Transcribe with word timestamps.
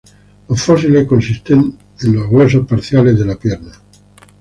Los 0.49 0.63
fósiles 0.63 1.05
consisten 1.07 1.77
en 1.99 2.15
los 2.15 2.25
huesos 2.27 2.65
parciales 2.65 3.19
de 3.19 3.25
la 3.27 3.35
pierna. 3.35 3.71